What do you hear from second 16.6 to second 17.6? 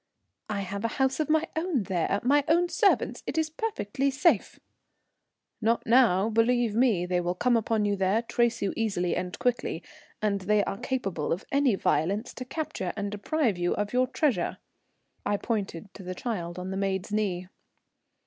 the maid's knee.